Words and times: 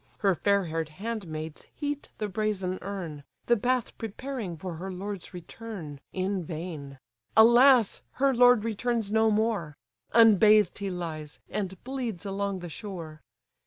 Her 0.21 0.33
fair 0.33 0.65
haired 0.65 0.89
handmaids 0.89 1.67
heat 1.75 2.09
the 2.17 2.27
brazen 2.27 2.79
urn, 2.81 3.23
The 3.45 3.55
bath 3.55 3.95
preparing 3.99 4.57
for 4.57 4.77
her 4.77 4.91
lord's 4.91 5.31
return 5.31 5.99
In 6.11 6.43
vain; 6.43 6.97
alas! 7.37 8.01
her 8.13 8.33
lord 8.33 8.63
returns 8.63 9.11
no 9.11 9.29
more; 9.29 9.75
Unbathed 10.11 10.79
he 10.79 10.89
lies, 10.89 11.39
and 11.51 11.77
bleeds 11.83 12.25
along 12.25 12.61
the 12.61 12.67
shore! 12.69 13.21